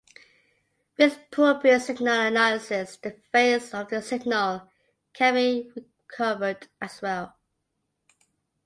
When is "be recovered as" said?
5.35-7.03